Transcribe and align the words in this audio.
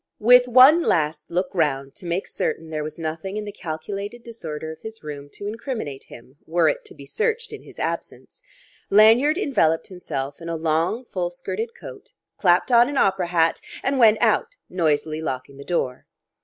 With 0.17 0.47
one 0.47 0.81
last 0.81 1.29
look 1.29 1.51
round 1.53 1.93
to 1.97 2.07
make 2.07 2.25
certain 2.25 2.71
there 2.71 2.83
was 2.83 2.97
nothing 2.97 3.37
in 3.37 3.45
the 3.45 3.51
calculated 3.51 4.23
disorder 4.23 4.71
of 4.71 4.81
his 4.81 5.03
room 5.03 5.29
to 5.33 5.45
incriminate 5.45 6.05
him 6.05 6.37
were 6.47 6.67
it 6.67 6.83
to 6.85 6.95
be 6.95 7.05
searched 7.05 7.53
in 7.53 7.61
his 7.61 7.77
absence, 7.77 8.41
Lanyard 8.89 9.37
enveloped 9.37 9.89
himself 9.89 10.41
in 10.41 10.49
a 10.49 10.55
long 10.55 11.05
full 11.05 11.29
skirted 11.29 11.75
coat, 11.75 12.13
clapped 12.35 12.71
on 12.71 12.89
an 12.89 12.97
opera 12.97 13.27
hat, 13.27 13.61
and 13.83 13.99
went 13.99 14.19
out, 14.23 14.55
noisily 14.71 15.21
locking 15.21 15.57
the 15.57 15.63
door. 15.63 16.07